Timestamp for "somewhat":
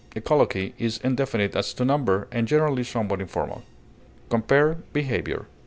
2.83-3.21